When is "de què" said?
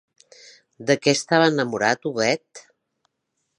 0.91-1.13